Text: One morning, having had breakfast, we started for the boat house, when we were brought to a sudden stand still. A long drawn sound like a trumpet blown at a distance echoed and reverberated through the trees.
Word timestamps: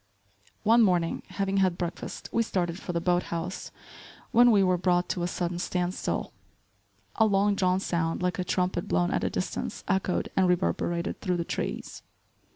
One 0.63 0.81
morning, 0.81 1.21
having 1.27 1.57
had 1.57 1.77
breakfast, 1.77 2.27
we 2.31 2.41
started 2.41 2.79
for 2.79 2.91
the 2.91 2.99
boat 2.99 3.21
house, 3.29 3.69
when 4.31 4.49
we 4.49 4.63
were 4.63 4.75
brought 4.75 5.07
to 5.09 5.21
a 5.21 5.27
sudden 5.27 5.59
stand 5.59 5.93
still. 5.93 6.33
A 7.17 7.25
long 7.27 7.53
drawn 7.53 7.79
sound 7.79 8.19
like 8.19 8.39
a 8.39 8.43
trumpet 8.43 8.87
blown 8.87 9.11
at 9.11 9.23
a 9.23 9.29
distance 9.29 9.83
echoed 9.87 10.31
and 10.35 10.47
reverberated 10.47 11.21
through 11.21 11.37
the 11.37 11.45
trees. 11.45 12.01